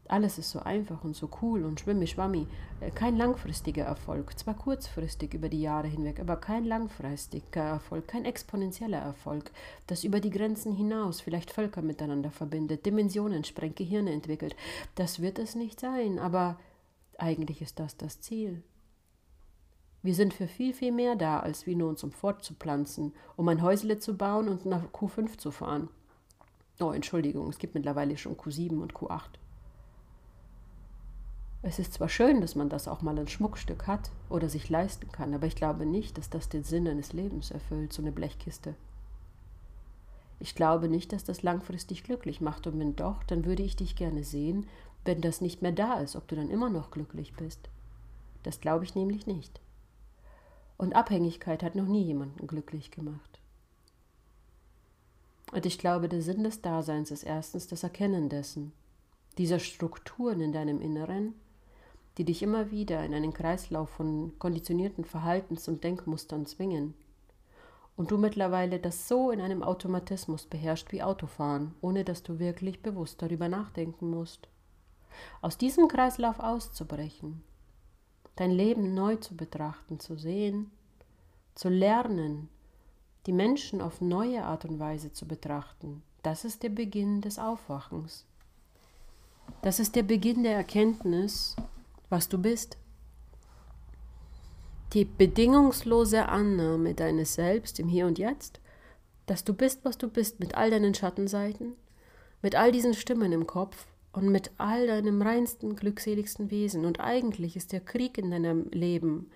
alles 0.09 0.37
ist 0.37 0.51
so 0.51 0.59
einfach 0.59 1.03
und 1.03 1.15
so 1.15 1.29
cool 1.41 1.63
und 1.63 1.79
schwimmi 1.79 2.07
schwammi. 2.07 2.47
Äh, 2.79 2.91
kein 2.91 3.17
langfristiger 3.17 3.85
Erfolg, 3.85 4.37
zwar 4.37 4.55
kurzfristig 4.55 5.33
über 5.33 5.49
die 5.49 5.61
Jahre 5.61 5.87
hinweg, 5.87 6.19
aber 6.19 6.35
kein 6.37 6.65
langfristiger 6.65 7.63
Erfolg, 7.63 8.07
kein 8.07 8.25
exponentieller 8.25 8.99
Erfolg, 8.99 9.51
das 9.87 10.03
über 10.03 10.19
die 10.19 10.29
Grenzen 10.29 10.73
hinaus 10.73 11.21
vielleicht 11.21 11.51
Völker 11.51 11.81
miteinander 11.81 12.31
verbindet, 12.31 12.85
Dimensionen 12.85 13.43
sprengt, 13.43 13.75
Gehirne 13.75 14.11
entwickelt. 14.11 14.55
Das 14.95 15.21
wird 15.21 15.39
es 15.39 15.55
nicht 15.55 15.79
sein, 15.79 16.19
aber 16.19 16.59
eigentlich 17.17 17.61
ist 17.61 17.79
das 17.79 17.97
das 17.97 18.21
Ziel. 18.21 18.63
Wir 20.03 20.13
sind 20.13 20.33
für 20.33 20.47
viel, 20.47 20.73
viel 20.73 20.91
mehr 20.91 21.15
da, 21.15 21.39
als 21.39 21.65
wie 21.65 21.75
nur 21.75 21.89
uns 21.89 22.03
um 22.03 22.11
fortzupflanzen, 22.11 23.13
um 23.35 23.47
ein 23.49 23.61
Häusle 23.61 23.99
zu 23.99 24.15
bauen 24.15 24.47
und 24.47 24.65
nach 24.65 24.85
Q5 24.93 25.37
zu 25.37 25.51
fahren. 25.51 25.89
Oh, 26.79 26.91
Entschuldigung, 26.91 27.49
es 27.49 27.57
gibt 27.57 27.73
mittlerweile 27.73 28.17
schon 28.17 28.37
Q7 28.37 28.79
und 28.79 28.93
Q8. 28.93 29.31
Es 31.67 31.79
ist 31.79 31.91
zwar 31.95 32.07
schön, 32.07 32.39
dass 32.39 32.55
man 32.55 32.69
das 32.69 32.87
auch 32.87 33.01
mal 33.01 33.19
ein 33.19 33.27
Schmuckstück 33.27 33.87
hat 33.87 34.09
oder 34.29 34.47
sich 34.47 34.69
leisten 34.69 35.11
kann, 35.11 35.33
aber 35.33 35.47
ich 35.47 35.55
glaube 35.57 35.85
nicht, 35.85 36.17
dass 36.17 36.29
das 36.29 36.47
den 36.47 36.63
Sinn 36.63 36.87
eines 36.87 37.11
Lebens 37.11 37.51
erfüllt, 37.51 37.91
so 37.91 38.01
eine 38.01 38.13
Blechkiste. 38.13 38.73
Ich 40.39 40.55
glaube 40.55 40.87
nicht, 40.87 41.11
dass 41.11 41.25
das 41.25 41.43
langfristig 41.43 42.05
glücklich 42.05 42.39
macht 42.39 42.67
und 42.67 42.79
wenn 42.79 42.95
doch, 42.95 43.21
dann 43.23 43.43
würde 43.43 43.63
ich 43.63 43.75
dich 43.75 43.97
gerne 43.97 44.23
sehen, 44.23 44.65
wenn 45.03 45.19
das 45.19 45.41
nicht 45.41 45.61
mehr 45.61 45.73
da 45.73 45.95
ist, 45.99 46.15
ob 46.15 46.25
du 46.29 46.37
dann 46.37 46.49
immer 46.49 46.69
noch 46.69 46.89
glücklich 46.89 47.33
bist. 47.33 47.59
Das 48.43 48.61
glaube 48.61 48.85
ich 48.85 48.95
nämlich 48.95 49.27
nicht. 49.27 49.59
Und 50.77 50.95
Abhängigkeit 50.95 51.63
hat 51.63 51.75
noch 51.75 51.87
nie 51.87 52.03
jemanden 52.03 52.47
glücklich 52.47 52.91
gemacht. 52.91 53.41
Und 55.51 55.65
ich 55.65 55.77
glaube, 55.77 56.07
der 56.07 56.21
Sinn 56.21 56.45
des 56.45 56.61
Daseins 56.61 57.11
ist 57.11 57.23
erstens 57.23 57.67
das 57.67 57.83
Erkennen 57.83 58.29
dessen, 58.29 58.71
dieser 59.37 59.59
Strukturen 59.59 60.39
in 60.39 60.53
deinem 60.53 60.79
Inneren, 60.79 61.33
die 62.17 62.25
dich 62.25 62.41
immer 62.41 62.71
wieder 62.71 63.03
in 63.05 63.13
einen 63.13 63.33
Kreislauf 63.33 63.89
von 63.89 64.33
konditionierten 64.39 65.05
Verhaltens- 65.05 65.67
und 65.67 65.83
Denkmustern 65.83 66.45
zwingen. 66.45 66.95
Und 67.95 68.11
du 68.11 68.17
mittlerweile 68.17 68.79
das 68.79 69.07
so 69.07 69.31
in 69.31 69.41
einem 69.41 69.63
Automatismus 69.63 70.45
beherrscht 70.45 70.91
wie 70.91 71.03
Autofahren, 71.03 71.73
ohne 71.81 72.03
dass 72.03 72.23
du 72.23 72.39
wirklich 72.39 72.81
bewusst 72.81 73.21
darüber 73.21 73.49
nachdenken 73.49 74.09
musst. 74.09 74.47
Aus 75.41 75.57
diesem 75.57 75.87
Kreislauf 75.87 76.39
auszubrechen, 76.39 77.43
dein 78.35 78.51
Leben 78.51 78.93
neu 78.93 79.15
zu 79.15 79.35
betrachten, 79.35 79.99
zu 79.99 80.15
sehen, 80.15 80.71
zu 81.55 81.69
lernen, 81.69 82.49
die 83.25 83.33
Menschen 83.33 83.81
auf 83.81 83.99
neue 83.99 84.43
Art 84.43 84.65
und 84.65 84.79
Weise 84.79 85.11
zu 85.11 85.27
betrachten, 85.27 86.03
das 86.23 86.45
ist 86.45 86.61
der 86.63 86.69
Beginn 86.69 87.21
des 87.21 87.39
Aufwachens. 87.39 88.25
Das 89.61 89.79
ist 89.79 89.95
der 89.95 90.03
Beginn 90.03 90.43
der 90.43 90.55
Erkenntnis, 90.55 91.55
was 92.09 92.29
du 92.29 92.37
bist. 92.37 92.77
Die 94.93 95.05
bedingungslose 95.05 96.27
Annahme 96.27 96.93
deines 96.93 97.35
Selbst 97.35 97.79
im 97.79 97.87
Hier 97.87 98.07
und 98.07 98.17
Jetzt, 98.17 98.61
dass 99.25 99.43
du 99.43 99.53
bist, 99.53 99.83
was 99.83 99.97
du 99.97 100.07
bist, 100.07 100.39
mit 100.39 100.55
all 100.55 100.71
deinen 100.71 100.93
Schattenseiten, 100.93 101.73
mit 102.41 102.55
all 102.55 102.71
diesen 102.71 102.93
Stimmen 102.93 103.33
im 103.33 103.45
Kopf 103.45 103.87
und 104.13 104.29
mit 104.29 104.51
all 104.57 104.87
deinem 104.87 105.21
reinsten, 105.21 105.75
glückseligsten 105.75 106.49
Wesen. 106.49 106.85
Und 106.85 106.99
eigentlich 107.01 107.55
ist 107.55 107.73
der 107.73 107.81
Krieg 107.81 108.17
in 108.17 108.31
deinem 108.31 108.69
Leben 108.71 109.29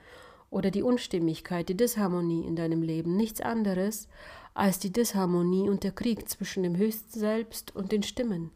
oder 0.49 0.71
die 0.71 0.83
Unstimmigkeit, 0.83 1.69
die 1.69 1.77
Disharmonie 1.77 2.47
in 2.47 2.55
deinem 2.55 2.81
Leben 2.81 3.15
nichts 3.15 3.41
anderes 3.41 4.07
als 4.53 4.79
die 4.79 4.91
Disharmonie 4.91 5.69
und 5.69 5.83
der 5.83 5.91
Krieg 5.91 6.27
zwischen 6.27 6.63
dem 6.63 6.75
höchsten 6.75 7.19
Selbst 7.19 7.75
und 7.75 7.91
den 7.91 8.03
Stimmen 8.03 8.51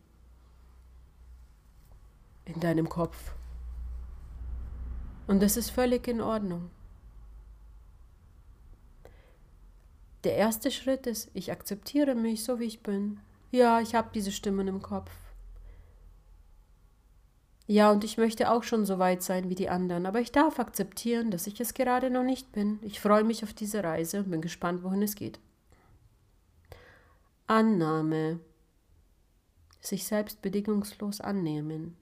in 2.45 2.59
deinem 2.59 2.89
Kopf. 2.89 3.34
Und 5.27 5.41
das 5.41 5.57
ist 5.57 5.71
völlig 5.71 6.07
in 6.07 6.21
Ordnung. 6.21 6.69
Der 10.23 10.35
erste 10.35 10.71
Schritt 10.71 11.07
ist, 11.07 11.29
ich 11.33 11.51
akzeptiere 11.51 12.15
mich 12.15 12.43
so, 12.43 12.59
wie 12.59 12.65
ich 12.65 12.81
bin. 12.81 13.19
Ja, 13.51 13.79
ich 13.79 13.95
habe 13.95 14.09
diese 14.13 14.31
Stimmen 14.31 14.67
im 14.67 14.81
Kopf. 14.81 15.11
Ja, 17.67 17.91
und 17.91 18.03
ich 18.03 18.17
möchte 18.17 18.51
auch 18.51 18.63
schon 18.63 18.85
so 18.85 18.99
weit 18.99 19.23
sein 19.23 19.49
wie 19.49 19.55
die 19.55 19.69
anderen, 19.69 20.05
aber 20.05 20.19
ich 20.19 20.31
darf 20.31 20.59
akzeptieren, 20.59 21.31
dass 21.31 21.47
ich 21.47 21.59
es 21.59 21.73
gerade 21.73 22.11
noch 22.11 22.23
nicht 22.23 22.51
bin. 22.51 22.79
Ich 22.83 22.99
freue 22.99 23.23
mich 23.23 23.43
auf 23.43 23.53
diese 23.53 23.83
Reise 23.83 24.19
und 24.19 24.29
bin 24.29 24.41
gespannt, 24.41 24.83
wohin 24.83 25.01
es 25.01 25.15
geht. 25.15 25.39
Annahme. 27.47 28.39
Sich 29.79 30.05
selbst 30.05 30.41
bedingungslos 30.41 31.21
annehmen 31.21 31.95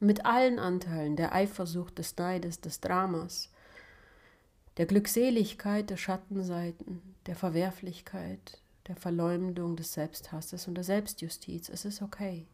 mit 0.00 0.24
allen 0.24 0.58
Anteilen 0.58 1.16
der 1.16 1.34
Eifersucht, 1.34 1.98
des 1.98 2.16
Neides, 2.16 2.60
des 2.60 2.80
Dramas, 2.80 3.50
der 4.76 4.86
Glückseligkeit, 4.86 5.90
der 5.90 5.96
Schattenseiten, 5.96 7.02
der 7.26 7.34
Verwerflichkeit, 7.34 8.62
der 8.86 8.96
Verleumdung, 8.96 9.76
des 9.76 9.92
Selbsthasses 9.92 10.68
und 10.68 10.76
der 10.76 10.84
Selbstjustiz. 10.84 11.68
Es 11.68 11.84
ist 11.84 12.00
okay. 12.00 12.46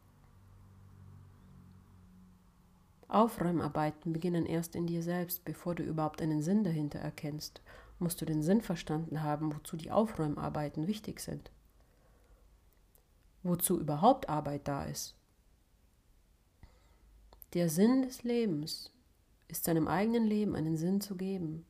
Aufräumarbeiten 3.09 4.13
beginnen 4.13 4.47
erst 4.47 4.75
in 4.75 4.87
dir 4.87 5.03
selbst, 5.03 5.45
bevor 5.45 5.75
du 5.75 5.83
überhaupt 5.83 6.23
einen 6.23 6.43
Sinn 6.43 6.65
dahinter 6.65 6.99
erkennst. 6.99 7.61
Musst 7.99 8.21
du 8.21 8.25
den 8.25 8.43
Sinn 8.43 8.63
verstanden 8.63 9.23
haben, 9.23 9.55
wozu 9.55 9.77
die 9.77 9.91
Aufräumarbeiten 9.91 10.87
wichtig 10.87 11.21
sind. 11.21 11.53
Wozu 13.43 13.79
überhaupt 13.79 14.29
Arbeit 14.29 14.67
da 14.67 14.85
ist. 14.85 15.15
Der 17.55 17.69
Sinn 17.69 18.03
des 18.03 18.25
Lebens 18.25 18.91
ist 19.47 19.65
seinem 19.65 19.87
eigenen 19.87 20.27
Leben 20.27 20.57
einen 20.57 20.77
Sinn 20.77 21.01
zu 21.01 21.15
geben. 21.15 21.65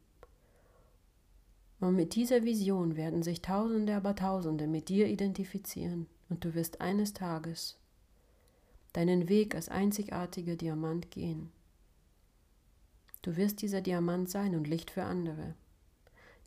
Und 1.78 1.94
mit 1.94 2.14
dieser 2.14 2.42
Vision 2.42 2.96
werden 2.96 3.22
sich 3.22 3.42
Tausende, 3.42 3.94
aber 3.94 4.16
Tausende 4.16 4.66
mit 4.66 4.88
dir 4.88 5.08
identifizieren 5.08 6.06
und 6.30 6.42
du 6.42 6.54
wirst 6.54 6.80
eines 6.80 7.12
Tages 7.12 7.76
deinen 8.94 9.28
Weg 9.28 9.54
als 9.54 9.68
einzigartiger 9.68 10.56
Diamant 10.56 11.10
gehen. 11.10 11.50
Du 13.20 13.36
wirst 13.36 13.60
dieser 13.60 13.82
Diamant 13.82 14.30
sein 14.30 14.54
und 14.54 14.68
Licht 14.68 14.90
für 14.90 15.02
andere. 15.02 15.54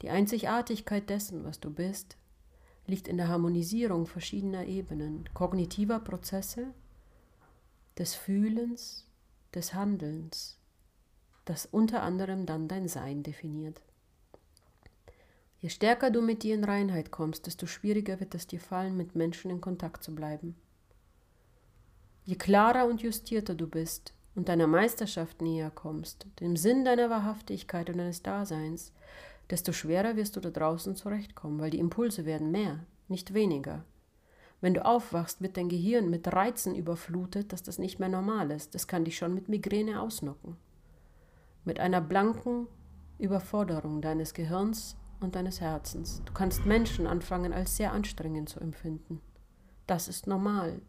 Die 0.01 0.09
Einzigartigkeit 0.09 1.09
dessen, 1.09 1.43
was 1.43 1.59
du 1.59 1.69
bist, 1.69 2.17
liegt 2.87 3.07
in 3.07 3.17
der 3.17 3.27
Harmonisierung 3.27 4.07
verschiedener 4.07 4.65
Ebenen, 4.65 5.29
kognitiver 5.33 5.99
Prozesse, 5.99 6.73
des 7.97 8.15
Fühlens, 8.15 9.06
des 9.53 9.73
Handelns, 9.73 10.57
das 11.45 11.65
unter 11.65 12.01
anderem 12.01 12.45
dann 12.45 12.67
dein 12.67 12.87
Sein 12.87 13.23
definiert. 13.23 13.81
Je 15.59 15.69
stärker 15.69 16.11
du 16.11 16.21
mit 16.21 16.43
dir 16.43 16.53
in 16.53 16.63
Reinheit 16.63 17.11
kommst, 17.11 17.47
desto 17.47 17.65
schwieriger 17.65 18.19
wird 18.19 18.35
es 18.35 18.45
dir 18.45 18.59
fallen, 18.59 18.95
mit 18.95 19.15
Menschen 19.15 19.49
in 19.49 19.61
Kontakt 19.61 20.03
zu 20.03 20.13
bleiben. 20.13 20.55
Je 22.25 22.35
klarer 22.35 22.85
und 22.85 23.01
justierter 23.01 23.55
du 23.55 23.67
bist 23.67 24.13
und 24.35 24.49
deiner 24.49 24.67
Meisterschaft 24.67 25.41
näher 25.41 25.71
kommst, 25.71 26.27
dem 26.39 26.57
Sinn 26.57 26.85
deiner 26.85 27.09
Wahrhaftigkeit 27.09 27.89
und 27.89 27.97
deines 27.97 28.21
Daseins, 28.21 28.93
desto 29.49 29.71
schwerer 29.71 30.15
wirst 30.15 30.35
du 30.35 30.41
da 30.41 30.49
draußen 30.49 30.95
zurechtkommen, 30.95 31.59
weil 31.59 31.71
die 31.71 31.79
Impulse 31.79 32.25
werden 32.25 32.51
mehr, 32.51 32.85
nicht 33.07 33.33
weniger. 33.33 33.83
Wenn 34.59 34.73
du 34.73 34.83
aufwachst, 34.83 35.41
wird 35.41 35.57
dein 35.57 35.69
Gehirn 35.69 36.09
mit 36.09 36.31
Reizen 36.33 36.75
überflutet, 36.75 37.53
dass 37.53 37.61
das 37.61 37.77
nicht 37.77 37.99
mehr 37.99 38.09
normal 38.09 38.51
ist. 38.51 38.73
Das 38.73 38.87
kann 38.87 39.05
dich 39.05 39.17
schon 39.17 39.33
mit 39.33 39.49
Migräne 39.49 40.01
ausnocken. 40.01 40.57
Mit 41.63 41.79
einer 41.79 42.01
blanken 42.01 42.67
Überforderung 43.19 44.01
deines 44.01 44.33
Gehirns 44.33 44.95
und 45.19 45.35
deines 45.35 45.61
Herzens. 45.61 46.21
Du 46.25 46.33
kannst 46.33 46.65
Menschen 46.65 47.07
anfangen 47.07 47.53
als 47.53 47.77
sehr 47.77 47.91
anstrengend 47.91 48.49
zu 48.49 48.59
empfinden. 48.59 49.21
Das 49.85 50.07
ist 50.07 50.27
normal. 50.27 50.81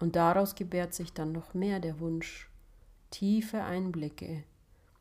Und 0.00 0.16
daraus 0.16 0.54
gebärt 0.54 0.94
sich 0.94 1.12
dann 1.12 1.32
noch 1.32 1.54
mehr 1.54 1.80
der 1.80 2.00
Wunsch, 2.00 2.50
tiefe 3.10 3.62
Einblicke 3.62 4.44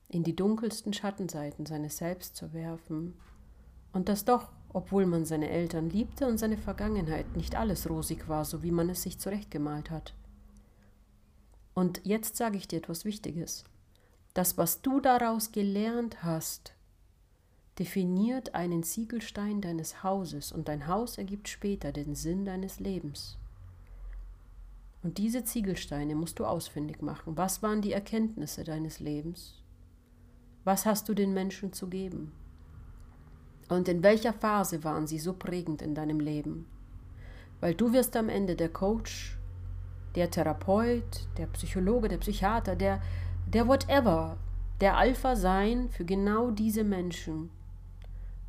in 0.09 0.23
die 0.23 0.35
dunkelsten 0.35 0.93
Schattenseiten 0.93 1.65
seines 1.65 1.97
Selbst 1.97 2.35
zu 2.35 2.53
werfen 2.53 3.15
und 3.93 4.09
dass 4.09 4.25
doch, 4.25 4.51
obwohl 4.73 5.05
man 5.05 5.25
seine 5.25 5.49
Eltern 5.49 5.89
liebte 5.89 6.27
und 6.27 6.37
seine 6.37 6.57
Vergangenheit, 6.57 7.35
nicht 7.35 7.55
alles 7.55 7.89
rosig 7.89 8.27
war, 8.27 8.45
so 8.45 8.63
wie 8.63 8.71
man 8.71 8.89
es 8.89 9.03
sich 9.03 9.19
zurechtgemalt 9.19 9.91
hat. 9.91 10.13
Und 11.73 12.01
jetzt 12.03 12.37
sage 12.37 12.57
ich 12.57 12.67
dir 12.67 12.77
etwas 12.77 13.05
Wichtiges. 13.05 13.63
Das, 14.33 14.57
was 14.57 14.81
du 14.81 14.99
daraus 14.99 15.51
gelernt 15.51 16.23
hast, 16.23 16.73
definiert 17.79 18.55
einen 18.55 18.83
Ziegelstein 18.83 19.61
deines 19.61 20.03
Hauses 20.03 20.51
und 20.51 20.67
dein 20.67 20.87
Haus 20.87 21.17
ergibt 21.17 21.49
später 21.49 21.91
den 21.91 22.15
Sinn 22.15 22.45
deines 22.45 22.79
Lebens. 22.79 23.37
Und 25.03 25.17
diese 25.17 25.43
Ziegelsteine 25.43 26.15
musst 26.15 26.39
du 26.39 26.45
ausfindig 26.45 27.01
machen. 27.01 27.35
Was 27.35 27.63
waren 27.63 27.81
die 27.81 27.91
Erkenntnisse 27.91 28.63
deines 28.63 28.99
Lebens? 28.99 29.61
Was 30.63 30.85
hast 30.85 31.09
du 31.09 31.13
den 31.13 31.33
Menschen 31.33 31.73
zu 31.73 31.87
geben? 31.87 32.33
Und 33.71 33.87
in 33.87 34.03
welcher 34.03 34.33
Phase 34.33 34.83
waren 34.83 35.07
sie 35.07 35.19
so 35.19 35.33
prägend 35.33 35.81
in 35.81 35.95
deinem 35.95 36.19
Leben? 36.19 36.67
Weil 37.61 37.73
du 37.73 37.93
wirst 37.93 38.15
am 38.17 38.27
Ende 38.27 38.55
der 38.55 38.69
Coach, 38.69 39.37
der 40.15 40.29
Therapeut, 40.29 41.27
der 41.37 41.47
Psychologe, 41.47 42.09
der 42.09 42.17
Psychiater, 42.17 42.75
der, 42.75 43.01
der 43.47 43.67
whatever, 43.67 44.37
der 44.81 44.97
Alpha 44.97 45.35
sein 45.35 45.89
für 45.89 46.03
genau 46.03 46.51
diese 46.51 46.83
Menschen, 46.83 47.49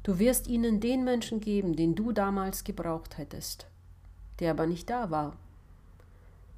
Du 0.02 0.18
wirst 0.18 0.48
ihnen 0.48 0.80
den 0.80 1.04
Menschen 1.04 1.38
geben, 1.38 1.76
den 1.76 1.94
du 1.94 2.10
damals 2.10 2.64
gebraucht 2.64 3.18
hättest, 3.18 3.68
der 4.40 4.50
aber 4.50 4.66
nicht 4.66 4.90
da 4.90 5.10
war. 5.10 5.36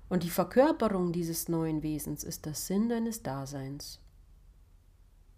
Und 0.08 0.22
die 0.22 0.30
Verkörperung 0.30 1.12
dieses 1.12 1.48
neuen 1.48 1.82
Wesens 1.82 2.24
ist 2.24 2.46
der 2.46 2.54
Sinn 2.54 2.88
deines 2.88 3.22
Daseins. 3.22 4.00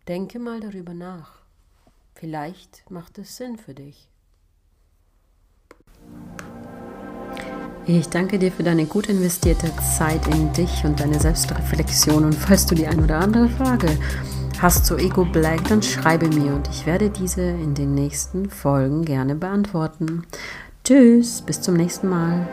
Denke 0.07 0.39
mal 0.39 0.61
darüber 0.61 0.95
nach. 0.95 1.46
Vielleicht 2.19 2.91
macht 2.91 3.19
es 3.19 3.37
Sinn 3.37 3.59
für 3.59 3.75
dich. 3.75 4.09
Ich 7.87 8.09
danke 8.09 8.39
dir 8.39 8.51
für 8.51 8.63
deine 8.63 8.87
gut 8.87 9.09
investierte 9.09 9.71
Zeit 9.99 10.27
in 10.29 10.51
dich 10.55 10.85
und 10.85 10.99
deine 10.99 11.21
Selbstreflexion. 11.21 12.25
Und 12.25 12.35
falls 12.35 12.65
du 12.65 12.75
die 12.75 12.87
ein 12.87 13.05
oder 13.05 13.19
andere 13.19 13.51
Frage 13.51 13.89
hast 14.61 14.87
zu 14.87 14.97
Ego 14.97 15.27
Black, 15.27 15.69
dann 15.69 15.83
schreibe 15.83 16.29
mir 16.29 16.55
und 16.55 16.69
ich 16.69 16.87
werde 16.87 17.11
diese 17.11 17.43
in 17.43 17.75
den 17.75 17.95
nächsten 17.95 18.49
Folgen 18.49 19.05
gerne 19.05 19.35
beantworten. 19.35 20.25
Tschüss, 20.85 21.43
bis 21.43 21.61
zum 21.61 21.75
nächsten 21.75 22.09
Mal. 22.09 22.49